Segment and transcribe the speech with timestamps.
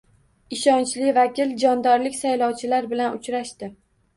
[0.55, 3.75] Ishonchli vakil jondorlik saylovchilar bilan uchrashdi